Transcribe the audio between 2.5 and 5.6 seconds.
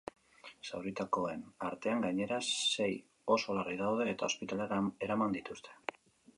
sei oso larri daude eta ospitalera eraman